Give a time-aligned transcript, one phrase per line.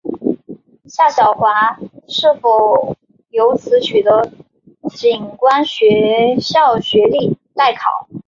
[0.85, 2.97] 夏晓华是否
[3.29, 4.31] 由此取得
[4.89, 8.07] 警官学校学历待考。